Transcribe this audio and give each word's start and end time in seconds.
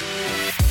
Thank 0.00 0.60
you 0.60 0.67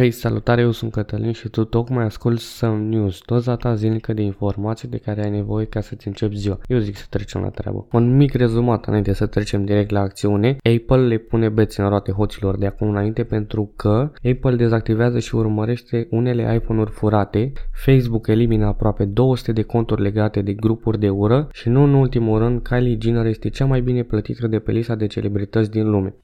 Hei, 0.00 0.10
salutare, 0.10 0.60
eu 0.60 0.70
sunt 0.70 0.92
Cătălin 0.92 1.32
și 1.32 1.48
tu 1.48 1.64
tocmai 1.64 2.04
asculti 2.04 2.40
Some 2.42 2.78
News, 2.78 3.20
doza 3.26 3.56
ta 3.56 3.74
zilnică 3.74 4.12
de 4.12 4.22
informații 4.22 4.88
de 4.88 4.96
care 4.96 5.24
ai 5.24 5.30
nevoie 5.30 5.66
ca 5.66 5.80
să-ți 5.80 6.06
începi 6.06 6.36
ziua. 6.36 6.58
Eu 6.66 6.78
zic 6.78 6.96
să 6.96 7.06
trecem 7.10 7.40
la 7.40 7.48
treabă. 7.48 7.86
Un 7.92 8.16
mic 8.16 8.34
rezumat 8.34 8.86
înainte 8.86 9.12
să 9.12 9.26
trecem 9.26 9.64
direct 9.64 9.90
la 9.90 10.00
acțiune. 10.00 10.56
Apple 10.76 11.06
le 11.06 11.18
pune 11.18 11.48
bețe 11.48 11.82
în 11.82 11.88
roate 11.88 12.12
hoților 12.12 12.58
de 12.58 12.66
acum 12.66 12.88
înainte 12.88 13.24
pentru 13.24 13.72
că 13.76 14.10
Apple 14.32 14.56
dezactivează 14.56 15.18
și 15.18 15.34
urmărește 15.34 16.06
unele 16.10 16.54
iPhone-uri 16.54 16.90
furate, 16.90 17.52
Facebook 17.84 18.26
elimină 18.26 18.66
aproape 18.66 19.04
200 19.04 19.52
de 19.52 19.62
conturi 19.62 20.02
legate 20.02 20.42
de 20.42 20.52
grupuri 20.52 20.98
de 20.98 21.08
ură 21.08 21.48
și 21.52 21.68
nu 21.68 21.82
în 21.82 21.94
ultimul 21.94 22.38
rând, 22.38 22.62
Kylie 22.62 22.98
Jenner 23.00 23.26
este 23.26 23.48
cea 23.48 23.64
mai 23.64 23.80
bine 23.80 24.02
plătită 24.02 24.46
de 24.46 24.58
pe 24.58 24.72
lista 24.72 24.94
de 24.94 25.06
celebrități 25.06 25.70
din 25.70 25.90
lume. 25.90 26.14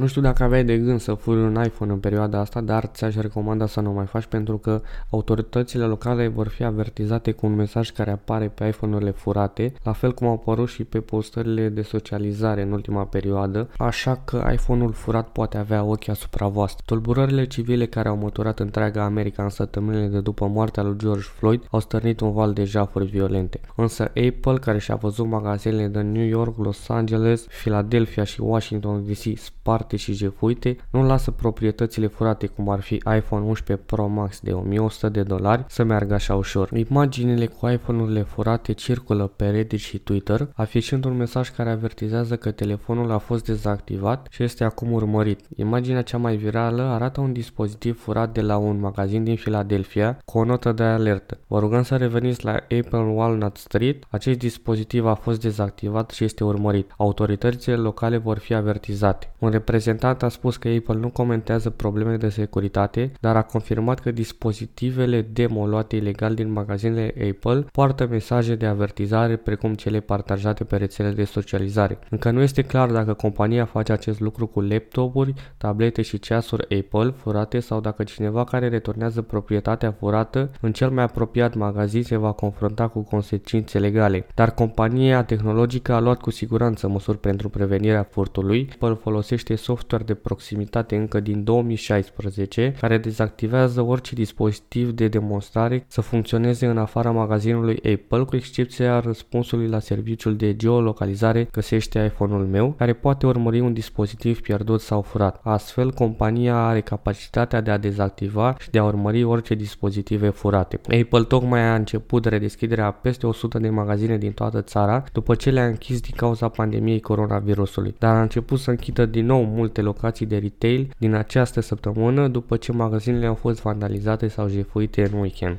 Nu 0.00 0.06
știu 0.06 0.20
dacă 0.20 0.42
aveai 0.42 0.64
de 0.64 0.78
gând 0.78 1.00
să 1.00 1.14
furi 1.14 1.40
un 1.40 1.62
iPhone 1.64 1.92
în 1.92 1.98
perioada 1.98 2.38
asta, 2.38 2.60
dar 2.60 2.84
ți-aș 2.84 3.14
recomanda 3.14 3.66
să 3.66 3.80
nu 3.80 3.92
mai 3.92 4.06
faci 4.06 4.24
pentru 4.24 4.58
că 4.58 4.82
autoritățile 5.10 5.84
locale 5.84 6.26
vor 6.28 6.48
fi 6.48 6.64
avertizate 6.64 7.32
cu 7.32 7.46
un 7.46 7.54
mesaj 7.54 7.90
care 7.90 8.10
apare 8.10 8.48
pe 8.48 8.66
iPhone-urile 8.66 9.10
furate, 9.10 9.72
la 9.82 9.92
fel 9.92 10.12
cum 10.12 10.26
au 10.26 10.32
apărut 10.32 10.68
și 10.68 10.84
pe 10.84 11.00
postările 11.00 11.68
de 11.68 11.82
socializare 11.82 12.62
în 12.62 12.72
ultima 12.72 13.04
perioadă, 13.04 13.68
așa 13.78 14.22
că 14.24 14.48
iPhone-ul 14.52 14.92
furat 14.92 15.28
poate 15.28 15.58
avea 15.58 15.84
ochi 15.84 16.08
asupra 16.08 16.46
voastră. 16.48 16.82
Tulburările 16.86 17.46
civile 17.46 17.86
care 17.86 18.08
au 18.08 18.16
măturat 18.16 18.58
întreaga 18.58 19.04
America 19.04 19.42
în 19.42 19.48
săptămânile 19.48 20.06
de 20.06 20.20
după 20.20 20.46
moartea 20.46 20.82
lui 20.82 20.98
George 20.98 21.22
Floyd 21.22 21.66
au 21.70 21.80
stărnit 21.80 22.20
un 22.20 22.32
val 22.32 22.52
de 22.52 22.64
jafuri 22.64 23.06
violente. 23.06 23.60
Însă 23.76 24.02
Apple, 24.02 24.58
care 24.60 24.78
și-a 24.78 24.94
văzut 24.94 25.26
magazinele 25.26 25.86
de 25.86 26.00
New 26.00 26.26
York, 26.26 26.58
Los 26.58 26.88
Angeles, 26.88 27.46
Philadelphia 27.62 28.24
și 28.24 28.40
Washington 28.40 29.04
DC 29.04 29.38
spart 29.38 29.89
furate 29.90 29.96
și 29.96 30.12
jefuite 30.12 30.76
nu 30.90 31.02
lasă 31.02 31.30
proprietățile 31.30 32.06
furate 32.06 32.46
cum 32.46 32.68
ar 32.68 32.80
fi 32.80 32.94
iPhone 32.94 33.46
11 33.46 33.86
Pro 33.86 34.06
Max 34.06 34.40
de 34.40 34.52
1100 34.52 35.08
de 35.08 35.22
dolari 35.22 35.64
să 35.68 35.82
meargă 35.84 36.14
așa 36.14 36.34
ușor. 36.34 36.70
Imaginile 36.72 37.46
cu 37.46 37.68
iPhone-urile 37.68 38.22
furate 38.22 38.72
circulă 38.72 39.26
pe 39.26 39.48
Reddit 39.48 39.78
și 39.78 39.98
Twitter, 39.98 40.48
afișând 40.54 41.04
un 41.04 41.16
mesaj 41.16 41.50
care 41.50 41.70
avertizează 41.70 42.36
că 42.36 42.50
telefonul 42.50 43.10
a 43.10 43.18
fost 43.18 43.44
dezactivat 43.44 44.26
și 44.30 44.42
este 44.42 44.64
acum 44.64 44.92
urmărit. 44.92 45.40
Imaginea 45.56 46.02
cea 46.02 46.18
mai 46.18 46.36
virală 46.36 46.82
arată 46.82 47.20
un 47.20 47.32
dispozitiv 47.32 48.00
furat 48.00 48.32
de 48.32 48.40
la 48.40 48.56
un 48.56 48.80
magazin 48.80 49.24
din 49.24 49.34
Philadelphia 49.34 50.18
cu 50.24 50.38
o 50.38 50.44
notă 50.44 50.72
de 50.72 50.82
alertă. 50.82 51.38
Vă 51.46 51.58
rugăm 51.58 51.82
să 51.82 51.96
reveniți 51.96 52.44
la 52.44 52.52
Apple 52.52 53.12
Walnut 53.14 53.56
Street. 53.56 54.04
Acest 54.10 54.38
dispozitiv 54.38 55.06
a 55.06 55.14
fost 55.14 55.40
dezactivat 55.40 56.10
și 56.10 56.24
este 56.24 56.44
urmărit. 56.44 56.90
Autoritățile 56.96 57.76
locale 57.76 58.16
vor 58.16 58.38
fi 58.38 58.54
avertizate. 58.54 59.32
Un 59.38 59.50
reprezentant 59.70 59.98
reprezentant 60.00 60.22
a 60.22 60.28
spus 60.28 60.56
că 60.56 60.68
Apple 60.68 61.00
nu 61.00 61.08
comentează 61.08 61.70
problemele 61.70 62.16
de 62.16 62.28
securitate, 62.28 63.12
dar 63.20 63.36
a 63.36 63.42
confirmat 63.42 64.00
că 64.00 64.10
dispozitivele 64.10 65.22
demo 65.22 65.66
luate 65.66 65.96
ilegal 65.96 66.34
din 66.34 66.52
magazinele 66.52 67.14
Apple 67.30 67.66
poartă 67.72 68.06
mesaje 68.06 68.54
de 68.54 68.66
avertizare 68.66 69.36
precum 69.36 69.74
cele 69.74 70.00
partajate 70.00 70.64
pe 70.64 70.76
rețele 70.76 71.10
de 71.10 71.24
socializare. 71.24 71.98
Încă 72.10 72.30
nu 72.30 72.40
este 72.40 72.62
clar 72.62 72.90
dacă 72.90 73.12
compania 73.12 73.64
face 73.64 73.92
acest 73.92 74.20
lucru 74.20 74.46
cu 74.46 74.60
laptopuri, 74.60 75.34
tablete 75.56 76.02
și 76.02 76.18
ceasuri 76.18 76.78
Apple 76.78 77.14
furate 77.16 77.60
sau 77.60 77.80
dacă 77.80 78.02
cineva 78.02 78.44
care 78.44 78.68
returnează 78.68 79.22
proprietatea 79.22 79.92
furată 79.98 80.50
în 80.60 80.72
cel 80.72 80.90
mai 80.90 81.04
apropiat 81.04 81.54
magazin 81.54 82.02
se 82.02 82.16
va 82.16 82.32
confrunta 82.32 82.88
cu 82.88 83.00
consecințe 83.00 83.78
legale. 83.78 84.26
Dar 84.34 84.50
compania 84.50 85.24
tehnologică 85.24 85.92
a 85.92 86.00
luat 86.00 86.20
cu 86.20 86.30
siguranță 86.30 86.88
măsuri 86.88 87.18
pentru 87.18 87.48
prevenirea 87.48 88.08
furtului. 88.10 88.68
Apple 88.72 88.94
folosește 88.94 89.54
software 89.60 90.04
de 90.04 90.14
proximitate 90.14 90.96
încă 90.96 91.20
din 91.20 91.44
2016 91.44 92.74
care 92.80 92.98
dezactivează 92.98 93.80
orice 93.80 94.14
dispozitiv 94.14 94.90
de 94.90 95.08
demonstrare 95.08 95.84
să 95.88 96.00
funcționeze 96.00 96.66
în 96.66 96.78
afara 96.78 97.10
magazinului 97.10 97.76
Apple 97.76 98.24
cu 98.24 98.36
excepția 98.36 99.00
răspunsului 99.00 99.68
la 99.68 99.78
serviciul 99.78 100.36
de 100.36 100.56
geolocalizare 100.56 101.48
găsește 101.52 102.04
iPhone-ul 102.04 102.46
meu 102.46 102.74
care 102.78 102.92
poate 102.92 103.26
urmări 103.26 103.60
un 103.60 103.72
dispozitiv 103.72 104.40
pierdut 104.40 104.80
sau 104.80 105.02
furat. 105.02 105.40
Astfel, 105.42 105.92
compania 105.92 106.56
are 106.56 106.80
capacitatea 106.80 107.60
de 107.60 107.70
a 107.70 107.78
dezactiva 107.78 108.54
și 108.58 108.70
de 108.70 108.78
a 108.78 108.84
urmări 108.84 109.22
orice 109.22 109.54
dispozitive 109.54 110.28
furate. 110.28 110.80
Apple 111.00 111.24
tocmai 111.24 111.60
a 111.60 111.74
început 111.74 112.24
redeschiderea 112.24 112.86
a 112.86 112.90
peste 112.90 113.26
100 113.26 113.58
de 113.58 113.68
magazine 113.68 114.18
din 114.18 114.32
toată 114.32 114.60
țara 114.62 115.04
după 115.12 115.34
ce 115.34 115.50
le-a 115.50 115.66
închis 115.66 116.00
din 116.00 116.14
cauza 116.16 116.48
pandemiei 116.48 117.00
coronavirusului, 117.00 117.94
dar 117.98 118.16
a 118.16 118.22
început 118.22 118.58
să 118.58 118.70
închidă 118.70 119.06
din 119.06 119.26
nou 119.26 119.42
multe 119.50 119.82
locații 119.82 120.26
de 120.26 120.38
retail 120.38 120.94
din 120.98 121.14
această 121.14 121.60
săptămână 121.60 122.28
după 122.28 122.56
ce 122.56 122.72
magazinele 122.72 123.26
au 123.26 123.34
fost 123.34 123.62
vandalizate 123.62 124.28
sau 124.28 124.48
jefuite 124.48 125.08
în 125.12 125.20
weekend. 125.20 125.58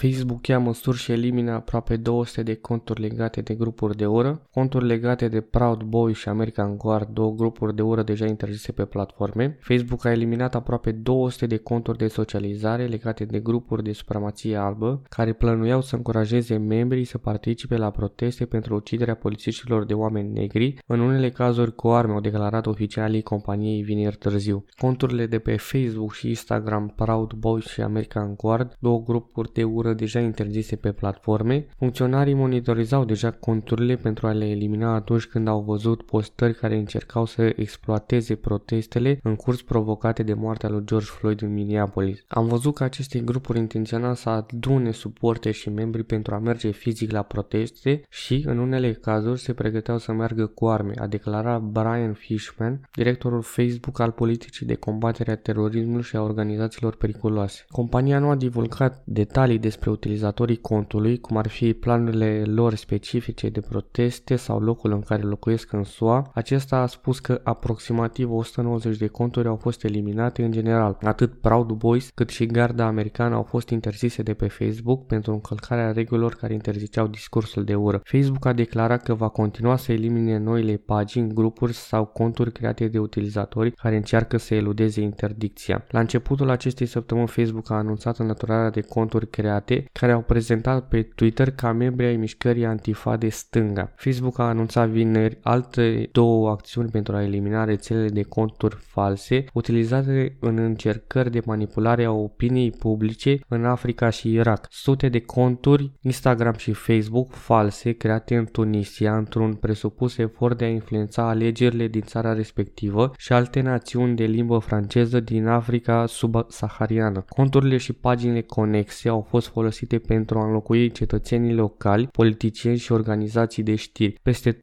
Facebook 0.00 0.46
ia 0.46 0.58
măsuri 0.58 0.96
și 0.96 1.12
elimină 1.12 1.52
aproape 1.52 1.96
200 1.96 2.42
de 2.42 2.54
conturi 2.54 3.00
legate 3.00 3.40
de 3.40 3.54
grupuri 3.54 3.96
de 3.96 4.06
ură, 4.06 4.42
conturi 4.50 4.86
legate 4.86 5.28
de 5.28 5.40
Proud 5.40 5.82
Boy 5.82 6.12
și 6.12 6.28
American 6.28 6.76
Guard, 6.76 7.08
două 7.08 7.34
grupuri 7.34 7.74
de 7.74 7.82
ură 7.82 8.02
deja 8.02 8.26
interzise 8.26 8.72
pe 8.72 8.84
platforme. 8.84 9.58
Facebook 9.60 10.04
a 10.04 10.10
eliminat 10.10 10.54
aproape 10.54 10.92
200 10.92 11.46
de 11.46 11.56
conturi 11.56 11.98
de 11.98 12.08
socializare 12.08 12.86
legate 12.86 13.24
de 13.24 13.38
grupuri 13.38 13.82
de 13.82 13.92
supremație 13.92 14.56
albă, 14.56 15.02
care 15.08 15.32
plănuiau 15.32 15.80
să 15.80 15.96
încurajeze 15.96 16.56
membrii 16.56 17.04
să 17.04 17.18
participe 17.18 17.76
la 17.76 17.90
proteste 17.90 18.44
pentru 18.44 18.74
uciderea 18.74 19.14
polițiștilor 19.14 19.84
de 19.84 19.94
oameni 19.94 20.32
negri, 20.32 20.78
în 20.86 21.00
unele 21.00 21.30
cazuri 21.30 21.74
cu 21.74 21.88
arme, 21.88 22.12
au 22.12 22.20
declarat 22.20 22.66
oficialii 22.66 23.22
companiei 23.22 23.82
vineri 23.82 24.16
târziu. 24.16 24.64
Conturile 24.78 25.26
de 25.26 25.38
pe 25.38 25.56
Facebook 25.56 26.12
și 26.12 26.28
Instagram 26.28 26.92
Proud 26.96 27.32
Boys 27.32 27.66
și 27.66 27.80
American 27.80 28.34
Guard, 28.34 28.76
două 28.78 29.02
grupuri 29.02 29.52
de 29.52 29.64
ură 29.64 29.88
deja 29.92 30.20
interzise 30.20 30.76
pe 30.76 30.92
platforme, 30.92 31.66
funcționarii 31.78 32.34
monitorizau 32.34 33.04
deja 33.04 33.30
conturile 33.30 33.96
pentru 33.96 34.26
a 34.26 34.32
le 34.32 34.48
elimina 34.48 34.94
atunci 34.94 35.26
când 35.26 35.48
au 35.48 35.60
văzut 35.60 36.02
postări 36.02 36.54
care 36.54 36.76
încercau 36.76 37.24
să 37.24 37.52
exploateze 37.56 38.34
protestele 38.34 39.20
în 39.22 39.36
curs 39.36 39.62
provocate 39.62 40.22
de 40.22 40.34
moartea 40.34 40.68
lui 40.68 40.84
George 40.84 41.06
Floyd 41.06 41.42
în 41.42 41.52
Minneapolis. 41.52 42.24
Am 42.28 42.46
văzut 42.46 42.74
că 42.74 42.84
aceste 42.84 43.18
grupuri 43.18 43.58
intenționa 43.58 44.14
să 44.14 44.28
adune 44.28 44.90
suporte 44.90 45.50
și 45.50 45.68
membri 45.70 46.02
pentru 46.02 46.34
a 46.34 46.38
merge 46.38 46.70
fizic 46.70 47.10
la 47.10 47.22
proteste 47.22 48.02
și, 48.08 48.44
în 48.46 48.58
unele 48.58 48.92
cazuri, 48.92 49.40
se 49.40 49.52
pregăteau 49.52 49.98
să 49.98 50.12
meargă 50.12 50.46
cu 50.46 50.66
arme, 50.66 50.92
a 50.98 51.06
declarat 51.06 51.60
Brian 51.60 52.12
Fishman, 52.12 52.80
directorul 52.92 53.42
Facebook 53.42 54.00
al 54.00 54.10
politicii 54.10 54.66
de 54.66 54.74
combatere 54.74 55.30
a 55.30 55.36
terorismului 55.36 56.02
și 56.02 56.16
a 56.16 56.22
organizațiilor 56.22 56.96
periculoase. 56.96 57.64
Compania 57.68 58.18
nu 58.18 58.28
a 58.28 58.34
divulgat 58.34 59.02
detalii 59.04 59.58
despre 59.58 59.79
despre 59.80 60.08
utilizatorii 60.08 60.60
contului, 60.60 61.18
cum 61.18 61.36
ar 61.36 61.48
fi 61.48 61.74
planurile 61.74 62.42
lor 62.46 62.74
specifice 62.74 63.48
de 63.48 63.60
proteste 63.60 64.36
sau 64.36 64.60
locul 64.60 64.92
în 64.92 65.00
care 65.00 65.22
locuiesc 65.22 65.72
în 65.72 65.84
SUA, 65.84 66.30
acesta 66.34 66.76
a 66.76 66.86
spus 66.86 67.18
că 67.18 67.40
aproximativ 67.44 68.30
190 68.32 68.96
de 68.96 69.06
conturi 69.06 69.48
au 69.48 69.56
fost 69.56 69.84
eliminate 69.84 70.44
în 70.44 70.50
general. 70.50 70.98
Atât 71.02 71.32
Proud 71.40 71.70
Boys 71.70 72.10
cât 72.14 72.28
și 72.28 72.46
garda 72.46 72.84
americană 72.84 73.34
au 73.34 73.42
fost 73.42 73.68
interzise 73.68 74.22
de 74.22 74.34
pe 74.34 74.48
Facebook 74.48 75.06
pentru 75.06 75.32
încălcarea 75.32 75.92
regulilor 75.92 76.34
care 76.34 76.52
interziceau 76.52 77.06
discursul 77.06 77.64
de 77.64 77.74
ură. 77.74 78.00
Facebook 78.04 78.46
a 78.46 78.52
declarat 78.52 79.02
că 79.02 79.14
va 79.14 79.28
continua 79.28 79.76
să 79.76 79.92
elimine 79.92 80.38
noile 80.38 80.76
pagini, 80.76 81.34
grupuri 81.34 81.72
sau 81.72 82.04
conturi 82.04 82.52
create 82.52 82.88
de 82.88 82.98
utilizatori 82.98 83.70
care 83.70 83.96
încearcă 83.96 84.36
să 84.36 84.54
eludeze 84.54 85.00
interdicția. 85.00 85.84
La 85.88 86.00
începutul 86.00 86.50
acestei 86.50 86.86
săptămâni 86.86 87.28
Facebook 87.28 87.70
a 87.70 87.74
anunțat 87.74 88.18
înlăturarea 88.18 88.70
de 88.70 88.80
conturi 88.80 89.28
create 89.30 89.69
date 89.70 89.88
care 89.92 90.12
au 90.12 90.20
prezentat 90.20 90.88
pe 90.88 91.02
Twitter 91.02 91.50
ca 91.50 91.72
membri 91.72 92.06
ai 92.06 92.16
mișcării 92.16 92.64
Antifa 92.64 93.16
de 93.16 93.28
stânga. 93.28 93.92
Facebook 93.96 94.38
a 94.38 94.48
anunțat 94.48 94.88
vineri 94.88 95.38
alte 95.42 96.08
două 96.12 96.50
acțiuni 96.50 96.90
pentru 96.90 97.16
a 97.16 97.22
elimina 97.22 97.64
rețelele 97.64 98.08
de 98.08 98.22
conturi 98.22 98.76
false 98.80 99.44
utilizate 99.52 100.36
în 100.40 100.58
încercări 100.58 101.30
de 101.30 101.40
manipulare 101.44 102.04
a 102.04 102.10
opiniei 102.10 102.70
publice 102.70 103.38
în 103.48 103.64
Africa 103.64 104.10
și 104.10 104.32
Irak. 104.32 104.66
Sute 104.70 105.08
de 105.08 105.20
conturi 105.20 105.92
Instagram 106.00 106.54
și 106.54 106.72
Facebook 106.72 107.32
false 107.32 107.92
create 107.92 108.36
în 108.36 108.44
Tunisia 108.44 109.16
într-un 109.16 109.54
presupus 109.54 110.18
efort 110.18 110.58
de 110.58 110.64
a 110.64 110.68
influența 110.68 111.28
alegerile 111.28 111.86
din 111.86 112.02
țara 112.02 112.32
respectivă 112.32 113.10
și 113.16 113.32
alte 113.32 113.60
națiuni 113.60 114.16
de 114.16 114.24
limbă 114.24 114.58
franceză 114.58 115.20
din 115.20 115.46
Africa 115.46 116.06
subsahariană. 116.06 117.24
Conturile 117.28 117.76
și 117.76 117.92
paginile 117.92 118.40
conexe 118.40 119.08
au 119.08 119.26
fost 119.28 119.46
folosite 119.46 119.59
pentru 120.06 120.38
a 120.38 120.46
înlocui 120.46 120.90
cetățenii 120.90 121.54
locali, 121.54 122.08
politicieni 122.12 122.76
și 122.76 122.92
organizații 122.92 123.62
de 123.62 123.74
știri. 123.74 124.18
Peste 124.22 124.52
3.8 124.52 124.58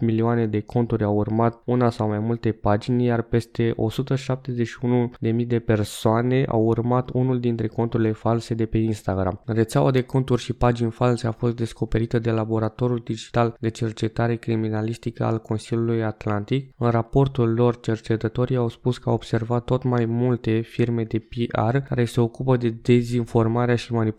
milioane 0.00 0.46
de 0.46 0.60
conturi 0.60 1.04
au 1.04 1.16
urmat 1.16 1.62
una 1.64 1.90
sau 1.90 2.08
mai 2.08 2.18
multe 2.18 2.52
pagini, 2.52 3.04
iar 3.04 3.22
peste 3.22 3.74
171.000 5.20 5.46
de 5.46 5.58
persoane 5.58 6.44
au 6.48 6.64
urmat 6.64 7.10
unul 7.12 7.40
dintre 7.40 7.66
conturile 7.66 8.12
false 8.12 8.54
de 8.54 8.66
pe 8.66 8.78
Instagram. 8.78 9.40
Rețeaua 9.44 9.90
de 9.90 10.02
conturi 10.02 10.42
și 10.42 10.52
pagini 10.52 10.90
false 10.90 11.26
a 11.26 11.30
fost 11.30 11.56
descoperită 11.56 12.18
de 12.18 12.30
Laboratorul 12.30 13.00
Digital 13.04 13.56
de 13.60 13.68
Cercetare 13.68 14.36
Criminalistică 14.36 15.24
al 15.24 15.38
Consiliului 15.38 16.04
Atlantic. 16.04 16.70
În 16.76 16.90
raportul 16.90 17.54
lor, 17.54 17.80
cercetătorii 17.80 18.56
au 18.56 18.68
spus 18.68 18.98
că 18.98 19.08
au 19.08 19.14
observat 19.14 19.64
tot 19.64 19.82
mai 19.82 20.04
multe 20.04 20.60
firme 20.60 21.04
de 21.04 21.18
PR 21.18 21.76
care 21.76 22.04
se 22.04 22.20
ocupă 22.20 22.56
de 22.56 22.68
dezinformarea 22.82 23.74
și 23.74 23.92
manipularea 23.92 24.14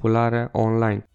online. 0.52 1.08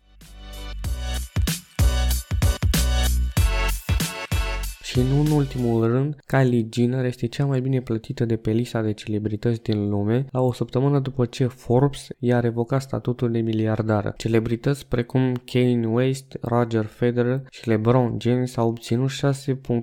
Și 4.92 5.00
nu 5.00 5.20
în 5.20 5.30
ultimul 5.30 5.86
rând, 5.86 6.16
Kylie 6.26 6.68
Jenner 6.72 7.04
este 7.04 7.26
cea 7.26 7.46
mai 7.46 7.60
bine 7.60 7.80
plătită 7.80 8.24
de 8.24 8.36
pe 8.36 8.50
lista 8.50 8.82
de 8.82 8.92
celebrități 8.92 9.62
din 9.62 9.88
lume 9.88 10.26
la 10.30 10.40
o 10.40 10.52
săptămână 10.52 10.98
după 10.98 11.26
ce 11.26 11.46
Forbes 11.46 12.06
i-a 12.18 12.40
revocat 12.40 12.82
statutul 12.82 13.30
de 13.30 13.40
miliardară. 13.40 14.14
Celebrități 14.16 14.86
precum 14.86 15.32
Kanye 15.44 15.86
West, 15.86 16.38
Roger 16.40 16.84
Federer 16.84 17.42
și 17.50 17.68
LeBron 17.68 18.16
James 18.20 18.56
au 18.56 18.68
obținut 18.68 19.10
6.1 19.10 19.12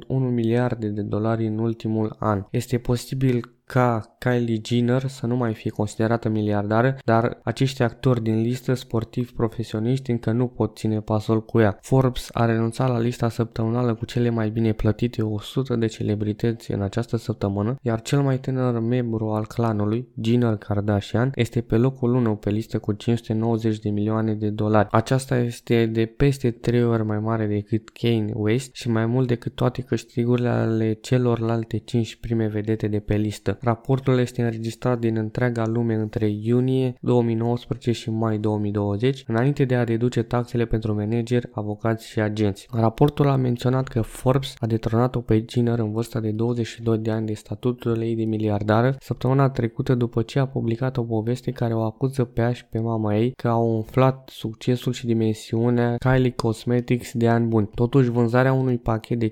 miliarde 0.07 0.87
de 0.87 1.01
dolari 1.01 1.47
în 1.47 1.57
ultimul 1.57 2.15
an. 2.19 2.45
Este 2.51 2.77
posibil 2.77 3.58
ca 3.71 4.15
Kylie 4.17 4.61
Jenner 4.63 5.07
să 5.07 5.25
nu 5.25 5.35
mai 5.35 5.53
fie 5.53 5.69
considerată 5.71 6.29
miliardară, 6.29 6.97
dar 7.05 7.39
acești 7.43 7.83
actori 7.83 8.23
din 8.23 8.41
listă 8.41 8.73
sportivi 8.73 9.33
profesioniști 9.33 10.11
încă 10.11 10.31
nu 10.31 10.47
pot 10.47 10.77
ține 10.77 10.99
pasul 10.99 11.45
cu 11.45 11.59
ea. 11.59 11.77
Forbes 11.81 12.29
a 12.33 12.45
renunțat 12.45 12.89
la 12.89 12.99
lista 12.99 13.29
săptămânală 13.29 13.93
cu 13.93 14.05
cele 14.05 14.29
mai 14.29 14.49
bine 14.49 14.71
plătite 14.71 15.21
100 15.21 15.75
de 15.75 15.85
celebrități 15.85 16.71
în 16.71 16.81
această 16.81 17.17
săptămână, 17.17 17.75
iar 17.81 18.01
cel 18.01 18.21
mai 18.21 18.39
tânăr 18.39 18.79
membru 18.79 19.29
al 19.29 19.45
clanului, 19.45 20.07
Jenner 20.21 20.55
Kardashian, 20.55 21.31
este 21.35 21.61
pe 21.61 21.75
locul 21.75 22.13
1 22.13 22.35
pe 22.35 22.49
listă 22.49 22.79
cu 22.79 22.93
590 22.93 23.79
de 23.79 23.89
milioane 23.89 24.33
de 24.33 24.49
dolari. 24.49 24.87
Aceasta 24.91 25.37
este 25.37 25.85
de 25.85 26.05
peste 26.05 26.51
3 26.51 26.83
ori 26.83 27.05
mai 27.05 27.19
mare 27.19 27.45
decât 27.45 27.89
Kanye 27.89 28.33
West 28.33 28.75
și 28.75 28.89
mai 28.89 29.05
mult 29.05 29.27
decât 29.27 29.55
toate 29.55 29.81
câștigurile 29.81 30.49
ale 30.49 30.93
celorlalte 30.93 31.77
5 31.77 32.15
prime 32.15 32.47
vedete 32.47 32.87
de 32.87 32.99
pe 32.99 33.15
listă. 33.15 33.57
Raportul 33.61 34.19
este 34.19 34.41
înregistrat 34.41 34.99
din 34.99 35.17
întreaga 35.17 35.67
lume 35.67 35.93
între 35.93 36.29
iunie 36.29 36.93
2019 37.01 37.91
și 37.91 38.09
mai 38.09 38.37
2020, 38.37 39.23
înainte 39.27 39.65
de 39.65 39.75
a 39.75 39.83
reduce 39.83 40.21
taxele 40.21 40.65
pentru 40.65 40.93
manageri, 40.93 41.49
avocați 41.51 42.07
și 42.07 42.19
agenți. 42.19 42.67
Raportul 42.71 43.27
a 43.27 43.35
menționat 43.35 43.87
că 43.87 44.01
Forbes 44.01 44.53
a 44.59 44.65
detronat-o 44.65 45.19
pe 45.19 45.45
Jenner 45.49 45.79
în 45.79 45.91
vârsta 45.91 46.19
de 46.19 46.31
22 46.31 46.97
de 46.97 47.11
ani 47.11 47.25
de 47.25 47.33
statutul 47.33 48.01
ei 48.01 48.15
de 48.15 48.23
miliardară 48.23 48.95
săptămâna 48.99 49.49
trecută 49.49 49.95
după 49.95 50.21
ce 50.21 50.39
a 50.39 50.47
publicat 50.47 50.97
o 50.97 51.03
poveste 51.03 51.51
care 51.51 51.73
o 51.73 51.81
acuză 51.81 52.23
pe 52.23 52.41
ea 52.41 52.53
și 52.53 52.65
pe 52.65 52.79
mama 52.79 53.15
ei 53.15 53.31
că 53.31 53.47
au 53.47 53.75
umflat 53.75 54.29
succesul 54.33 54.93
și 54.93 55.05
dimensiunea 55.05 55.95
Kylie 55.97 56.31
Cosmetics 56.31 57.13
de 57.13 57.27
ani 57.27 57.47
buni. 57.47 57.69
Totuși, 57.75 58.09
vânzarea 58.09 58.53
unui 58.53 58.77
pachet 58.77 59.19
de 59.19 59.29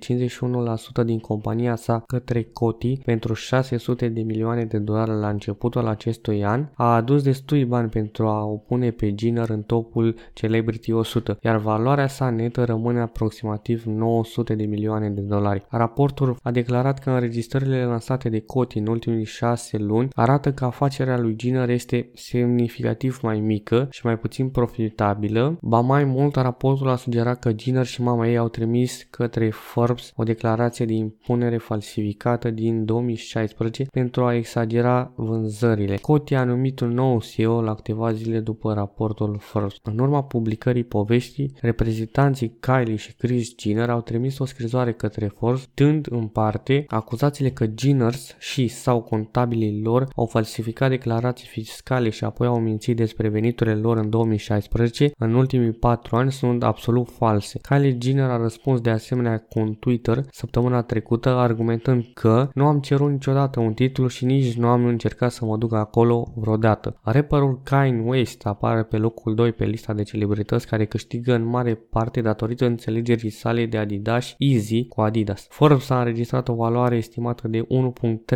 51% 1.02 1.06
din 1.06 1.20
compania 1.20 1.76
sa 1.76 2.04
către 2.08 2.44
Coty 2.44 2.98
pentru 3.06 3.34
600 3.34 4.08
de 4.08 4.17
milioane 4.24 4.66
de 4.66 4.78
dolari 4.78 5.20
la 5.20 5.30
începutul 5.30 5.88
acestui 5.88 6.46
an, 6.46 6.68
a 6.74 6.96
adus 6.96 7.24
destui 7.24 7.66
bani 7.66 7.90
pentru 7.90 8.28
a 8.28 8.44
o 8.44 8.56
pune 8.56 8.92
pe 8.92 9.14
Jenner 9.18 9.50
în 9.50 9.62
topul 9.62 10.16
Celebrity 10.34 10.92
100, 10.92 11.38
iar 11.42 11.58
valoarea 11.58 12.08
sa 12.08 12.30
netă 12.30 12.64
rămâne 12.64 13.00
aproximativ 13.00 13.84
900 13.84 14.56
de 14.56 14.66
milioane 14.66 15.10
de 15.10 15.22
dolari. 15.22 15.66
Raportul 15.70 16.38
a 16.42 16.52
declarat 16.52 17.00
că 17.00 17.10
înregistrările 17.10 17.86
lansate 17.86 18.30
de 18.30 18.40
Coty 18.40 18.78
în 18.78 18.88
ultimii 18.88 19.26
6 19.26 19.78
luni 19.78 20.10
arată 20.16 20.52
că 20.52 20.66
afacerea 20.66 21.18
lui 21.18 21.36
Jenner 21.40 21.70
este 21.70 22.10
semnificativ 22.14 23.20
mai 23.22 23.40
mică 23.40 23.88
și 23.92 24.06
mai 24.06 24.18
puțin 24.18 24.50
profitabilă. 24.50 25.58
Ba 25.62 25.80
mai 25.80 26.04
mult, 26.04 26.36
raportul 26.36 26.90
a 26.90 26.96
sugerat 26.96 27.40
că 27.40 27.52
Jenner 27.58 27.86
și 27.86 28.02
mama 28.02 28.28
ei 28.28 28.38
au 28.38 28.48
trimis 28.48 29.08
către 29.10 29.50
Forbes 29.50 30.12
o 30.16 30.24
declarație 30.24 30.86
de 30.86 30.94
impunere 30.94 31.58
falsificată 31.58 32.50
din 32.50 32.86
2016 32.86 33.86
pentru 33.92 34.07
pentru 34.08 34.26
a 34.26 34.36
exagera 34.36 35.12
vânzările. 35.16 35.96
Coti 35.96 36.36
a 36.36 36.44
numit 36.44 36.80
un 36.80 36.90
nou 36.90 37.22
CEO 37.22 37.62
la 37.62 37.76
câteva 37.76 38.12
zile 38.12 38.40
după 38.40 38.74
raportul 38.74 39.38
First. 39.40 39.80
În 39.84 40.00
urma 40.00 40.24
publicării 40.24 40.84
poveștii, 40.84 41.54
reprezentanții 41.62 42.58
Kylie 42.60 42.96
și 42.96 43.14
Chris 43.14 43.54
Jenner 43.60 43.90
au 43.90 44.02
trimis 44.02 44.40
o 44.40 44.46
scrisoare 44.46 44.94
către 44.94 45.28
Forbes, 45.28 45.70
dând 45.74 46.08
în 46.10 46.28
parte 46.28 46.86
acuzațiile 46.88 47.50
că 47.50 47.66
Jenners 47.78 48.36
și 48.40 48.68
sau 48.68 49.02
contabilii 49.02 49.82
lor 49.82 50.08
au 50.16 50.26
falsificat 50.26 50.90
declarații 50.90 51.48
fiscale 51.48 52.10
și 52.10 52.24
apoi 52.24 52.48
au 52.48 52.60
mințit 52.60 52.96
despre 52.96 53.28
veniturile 53.28 53.76
lor 53.76 53.98
în 53.98 54.10
2016, 54.10 55.12
în 55.18 55.34
ultimii 55.34 55.72
patru 55.72 56.16
ani 56.16 56.32
sunt 56.32 56.64
absolut 56.64 57.10
false. 57.10 57.60
Kylie 57.70 57.98
Jenner 58.02 58.30
a 58.30 58.38
răspuns 58.38 58.82
de 58.82 58.90
asemenea 58.90 59.38
cu 59.38 59.60
un 59.60 59.74
Twitter 59.74 60.26
săptămâna 60.32 60.82
trecută 60.82 61.30
argumentând 61.30 62.06
că 62.14 62.50
nu 62.54 62.66
am 62.66 62.80
cerut 62.80 63.12
niciodată 63.12 63.60
un 63.60 63.74
titlu 63.74 63.97
și 64.08 64.26
nici 64.26 64.54
nu 64.54 64.68
am 64.68 64.86
încercat 64.86 65.32
să 65.32 65.46
mă 65.46 65.58
duc 65.58 65.74
acolo 65.74 66.34
vreodată. 66.36 67.00
Rapperul 67.02 67.62
Kanye 67.64 68.04
West 68.06 68.46
apare 68.46 68.84
pe 68.84 68.98
locul 68.98 69.36
2 69.36 69.52
pe 69.52 69.66
lista 69.66 69.94
de 69.94 70.04
celebrități 70.04 70.68
care 70.68 70.86
câștigă 70.86 71.34
în 71.34 71.46
mare 71.46 71.74
parte 71.74 72.22
datorită 72.22 72.66
înțelegerii 72.66 73.30
sale 73.30 73.66
de 73.66 73.78
Adidas 73.78 74.36
Easy 74.38 74.88
cu 74.88 75.02
Adidas. 75.02 75.48
Forbes 75.50 75.90
a 75.90 76.00
înregistrat 76.00 76.48
o 76.50 76.54
valoare 76.54 76.96
estimată 76.96 77.48
de 77.48 77.68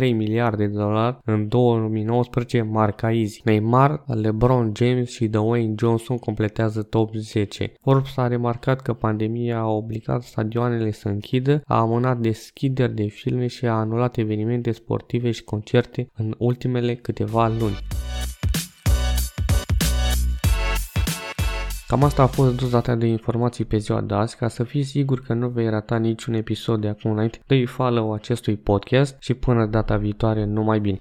miliarde 0.00 0.66
de 0.66 0.76
dolari 0.76 1.18
în 1.24 1.48
2019 1.48 2.62
marca 2.62 3.12
Easy. 3.12 3.40
Neymar, 3.44 4.04
LeBron 4.06 4.72
James 4.76 5.10
și 5.10 5.26
Dwayne 5.28 5.74
Johnson 5.78 6.16
completează 6.16 6.82
top 6.82 7.14
10. 7.14 7.72
Forbes 7.80 8.16
a 8.16 8.26
remarcat 8.26 8.80
că 8.80 8.92
pandemia 8.92 9.58
a 9.58 9.68
obligat 9.68 10.22
stadioanele 10.22 10.90
să 10.90 11.08
închidă, 11.08 11.62
a 11.64 11.78
amânat 11.80 12.18
deschideri 12.18 12.94
de 12.94 13.06
filme 13.06 13.46
și 13.46 13.66
a 13.66 13.72
anulat 13.72 14.16
evenimente 14.16 14.70
sportive 14.70 15.30
și 15.30 15.44
concerte 15.52 16.10
în 16.16 16.34
ultimele 16.38 16.94
câteva 16.94 17.48
luni. 17.48 17.78
Cam 21.86 22.04
asta 22.04 22.22
a 22.22 22.26
fost 22.26 22.56
doza 22.56 22.80
ta 22.80 22.94
de 22.94 23.06
informații 23.06 23.64
pe 23.64 23.76
ziua 23.76 24.00
de 24.00 24.14
azi, 24.14 24.36
ca 24.36 24.48
să 24.48 24.64
fii 24.64 24.82
sigur 24.82 25.20
că 25.20 25.34
nu 25.34 25.48
vei 25.48 25.68
rata 25.68 25.96
niciun 25.96 26.34
episod 26.34 26.80
de 26.80 26.88
acum 26.88 27.10
înainte, 27.10 27.38
dă 27.46 27.64
follow 27.66 28.12
acestui 28.12 28.56
podcast 28.56 29.16
și 29.20 29.34
până 29.34 29.66
data 29.66 29.96
viitoare 29.96 30.44
numai 30.44 30.80
bine. 30.80 31.00